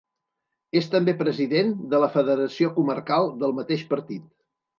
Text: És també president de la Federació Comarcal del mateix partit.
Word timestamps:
És 0.79 0.87
també 0.95 1.13
president 1.19 1.69
de 1.91 1.99
la 2.05 2.09
Federació 2.15 2.73
Comarcal 2.79 3.31
del 3.45 3.55
mateix 3.61 3.87
partit. 3.95 4.27